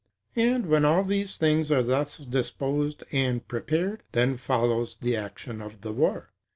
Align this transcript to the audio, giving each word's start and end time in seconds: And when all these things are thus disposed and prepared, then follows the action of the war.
And 0.35 0.65
when 0.65 0.83
all 0.83 1.03
these 1.03 1.37
things 1.37 1.69
are 1.71 1.83
thus 1.83 2.17
disposed 2.17 3.03
and 3.11 3.47
prepared, 3.47 4.01
then 4.13 4.35
follows 4.35 4.97
the 4.99 5.15
action 5.15 5.61
of 5.61 5.81
the 5.81 5.93
war. 5.93 6.31